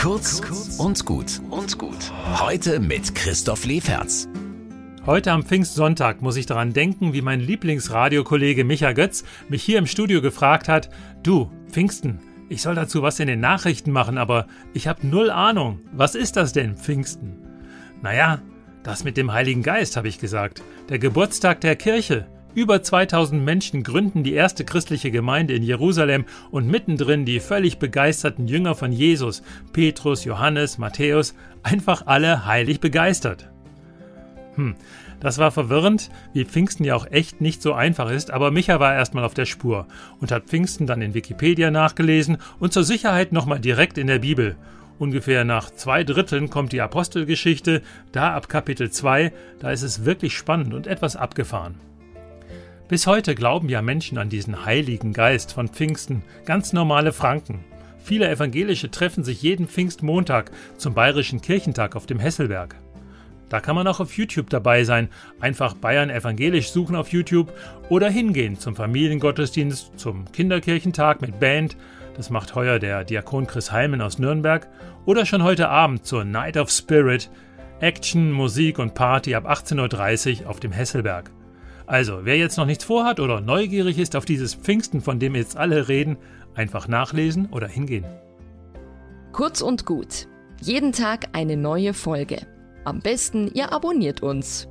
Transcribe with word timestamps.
Kurz 0.00 0.40
und 0.78 1.04
gut 1.04 1.42
und 1.50 1.76
gut. 1.76 2.10
Heute 2.40 2.80
mit 2.80 3.14
Christoph 3.14 3.66
Leferz. 3.66 4.28
Heute 5.04 5.30
am 5.30 5.42
Pfingstsonntag 5.42 6.22
muss 6.22 6.36
ich 6.36 6.46
daran 6.46 6.72
denken, 6.72 7.12
wie 7.12 7.20
mein 7.20 7.40
Lieblingsradiokollege 7.40 8.64
Micha 8.64 8.92
Götz 8.92 9.24
mich 9.50 9.62
hier 9.62 9.78
im 9.78 9.86
Studio 9.86 10.22
gefragt 10.22 10.68
hat: 10.68 10.88
Du, 11.22 11.50
Pfingsten, 11.70 12.18
ich 12.48 12.62
soll 12.62 12.76
dazu 12.76 13.02
was 13.02 13.20
in 13.20 13.26
den 13.26 13.40
Nachrichten 13.40 13.92
machen, 13.92 14.16
aber 14.16 14.46
ich 14.72 14.88
habe 14.88 15.06
null 15.06 15.30
Ahnung. 15.30 15.80
Was 15.92 16.14
ist 16.14 16.36
das 16.36 16.54
denn, 16.54 16.76
Pfingsten? 16.78 17.36
Naja, 18.00 18.40
das 18.82 19.04
mit 19.04 19.18
dem 19.18 19.34
Heiligen 19.34 19.62
Geist, 19.62 19.98
habe 19.98 20.08
ich 20.08 20.18
gesagt. 20.18 20.62
Der 20.88 20.98
Geburtstag 20.98 21.60
der 21.60 21.76
Kirche. 21.76 22.26
Über 22.52 22.82
2000 22.82 23.44
Menschen 23.44 23.84
gründen 23.84 24.24
die 24.24 24.32
erste 24.32 24.64
christliche 24.64 25.12
Gemeinde 25.12 25.54
in 25.54 25.62
Jerusalem 25.62 26.24
und 26.50 26.66
mittendrin 26.66 27.24
die 27.24 27.38
völlig 27.38 27.78
begeisterten 27.78 28.48
Jünger 28.48 28.74
von 28.74 28.90
Jesus, 28.90 29.42
Petrus, 29.72 30.24
Johannes, 30.24 30.76
Matthäus, 30.76 31.34
einfach 31.62 32.06
alle 32.06 32.46
heilig 32.46 32.80
begeistert. 32.80 33.48
Hm, 34.56 34.74
das 35.20 35.38
war 35.38 35.52
verwirrend, 35.52 36.10
wie 36.32 36.44
Pfingsten 36.44 36.82
ja 36.82 36.96
auch 36.96 37.06
echt 37.08 37.40
nicht 37.40 37.62
so 37.62 37.72
einfach 37.72 38.10
ist, 38.10 38.32
aber 38.32 38.50
Micha 38.50 38.80
war 38.80 38.94
erstmal 38.94 39.24
auf 39.24 39.34
der 39.34 39.46
Spur 39.46 39.86
und 40.20 40.32
hat 40.32 40.46
Pfingsten 40.46 40.88
dann 40.88 41.02
in 41.02 41.14
Wikipedia 41.14 41.70
nachgelesen 41.70 42.38
und 42.58 42.72
zur 42.72 42.82
Sicherheit 42.82 43.30
nochmal 43.30 43.60
direkt 43.60 43.96
in 43.96 44.08
der 44.08 44.18
Bibel. 44.18 44.56
Ungefähr 44.98 45.44
nach 45.44 45.70
zwei 45.70 46.02
Dritteln 46.02 46.50
kommt 46.50 46.72
die 46.72 46.80
Apostelgeschichte, 46.80 47.80
da 48.10 48.34
ab 48.34 48.48
Kapitel 48.48 48.90
2, 48.90 49.32
da 49.60 49.70
ist 49.70 49.82
es 49.82 50.04
wirklich 50.04 50.36
spannend 50.36 50.74
und 50.74 50.88
etwas 50.88 51.14
abgefahren. 51.14 51.89
Bis 52.90 53.06
heute 53.06 53.36
glauben 53.36 53.68
ja 53.68 53.82
Menschen 53.82 54.18
an 54.18 54.30
diesen 54.30 54.64
Heiligen 54.64 55.12
Geist 55.12 55.52
von 55.52 55.68
Pfingsten, 55.68 56.24
ganz 56.44 56.72
normale 56.72 57.12
Franken. 57.12 57.64
Viele 58.02 58.28
Evangelische 58.28 58.90
treffen 58.90 59.22
sich 59.22 59.42
jeden 59.42 59.68
Pfingstmontag 59.68 60.50
zum 60.76 60.92
Bayerischen 60.92 61.40
Kirchentag 61.40 61.94
auf 61.94 62.06
dem 62.06 62.18
Hesselberg. 62.18 62.74
Da 63.48 63.60
kann 63.60 63.76
man 63.76 63.86
auch 63.86 64.00
auf 64.00 64.18
YouTube 64.18 64.50
dabei 64.50 64.82
sein, 64.82 65.08
einfach 65.38 65.74
Bayern 65.74 66.10
evangelisch 66.10 66.70
suchen 66.72 66.96
auf 66.96 67.12
YouTube 67.12 67.52
oder 67.90 68.10
hingehen 68.10 68.58
zum 68.58 68.74
Familiengottesdienst, 68.74 69.96
zum 69.96 70.24
Kinderkirchentag 70.32 71.20
mit 71.20 71.38
Band, 71.38 71.76
das 72.16 72.28
macht 72.28 72.56
heuer 72.56 72.80
der 72.80 73.04
Diakon 73.04 73.46
Chris 73.46 73.70
Heimen 73.70 74.00
aus 74.00 74.18
Nürnberg, 74.18 74.66
oder 75.06 75.26
schon 75.26 75.44
heute 75.44 75.68
Abend 75.68 76.06
zur 76.06 76.24
Night 76.24 76.56
of 76.56 76.70
Spirit, 76.70 77.30
Action, 77.78 78.32
Musik 78.32 78.80
und 78.80 78.94
Party 78.94 79.36
ab 79.36 79.48
18.30 79.48 80.42
Uhr 80.42 80.50
auf 80.50 80.58
dem 80.58 80.72
Hesselberg. 80.72 81.30
Also, 81.90 82.20
wer 82.22 82.36
jetzt 82.36 82.56
noch 82.56 82.66
nichts 82.66 82.84
vorhat 82.84 83.18
oder 83.18 83.40
neugierig 83.40 83.98
ist 83.98 84.14
auf 84.14 84.24
dieses 84.24 84.54
Pfingsten, 84.54 85.00
von 85.00 85.18
dem 85.18 85.34
jetzt 85.34 85.56
alle 85.56 85.88
reden, 85.88 86.18
einfach 86.54 86.86
nachlesen 86.86 87.48
oder 87.50 87.66
hingehen. 87.66 88.04
Kurz 89.32 89.60
und 89.60 89.86
gut. 89.86 90.28
Jeden 90.60 90.92
Tag 90.92 91.30
eine 91.32 91.56
neue 91.56 91.92
Folge. 91.92 92.46
Am 92.84 93.00
besten, 93.00 93.50
ihr 93.54 93.72
abonniert 93.72 94.22
uns. 94.22 94.68